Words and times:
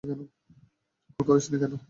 Call 0.03 1.25
করিসনি 1.27 1.57
কেন? 1.61 1.73